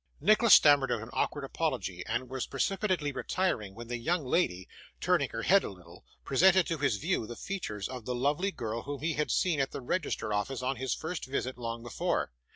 Nicholas 0.19 0.55
stammered 0.55 0.91
out 0.91 0.99
an 1.03 1.11
awkward 1.13 1.43
apology, 1.43 2.03
and 2.07 2.27
was 2.27 2.47
precipitately 2.47 3.11
retiring, 3.11 3.75
when 3.75 3.87
the 3.87 3.97
young 3.99 4.25
lady, 4.25 4.67
turning 4.99 5.29
her 5.29 5.43
head 5.43 5.63
a 5.63 5.69
little, 5.69 6.03
presented 6.25 6.65
to 6.65 6.79
his 6.79 6.97
view 6.97 7.27
the 7.27 7.35
features 7.35 7.87
of 7.87 8.03
the 8.05 8.15
lovely 8.15 8.49
girl 8.51 8.81
whom 8.81 8.99
he 9.01 9.13
had 9.13 9.29
seen 9.29 9.59
at 9.59 9.69
the 9.69 9.79
register 9.79 10.33
office 10.33 10.63
on 10.63 10.77
his 10.77 10.95
first 10.95 11.25
visit 11.25 11.55
long 11.55 11.83
before. 11.83 12.31